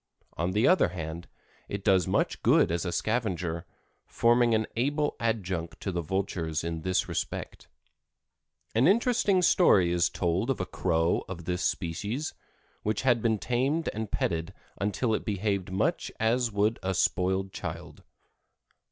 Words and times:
On 0.35 0.53
the 0.53 0.67
other 0.67 0.87
hand, 0.87 1.27
it 1.69 1.83
does 1.83 2.07
much 2.07 2.41
good 2.41 2.71
as 2.71 2.85
a 2.85 2.91
scavenger, 2.91 3.67
forming 4.07 4.55
an 4.55 4.65
able 4.75 5.15
adjunct 5.19 5.79
to 5.81 5.91
the 5.91 6.01
vultures 6.01 6.63
in 6.63 6.81
this 6.81 7.07
respect. 7.07 7.67
An 8.73 8.87
interesting 8.87 9.43
story 9.43 9.91
is 9.91 10.09
told 10.09 10.49
of 10.49 10.59
a 10.59 10.65
Crow 10.65 11.23
of 11.29 11.45
this 11.45 11.63
species 11.63 12.33
which 12.81 13.03
had 13.03 13.21
been 13.21 13.37
tamed 13.37 13.89
and 13.93 14.09
petted 14.09 14.55
until 14.77 15.13
it 15.13 15.23
behaved 15.23 15.71
much 15.71 16.11
as 16.19 16.51
would 16.51 16.79
a 16.81 16.95
spoiled 16.95 17.53
child. 17.53 18.01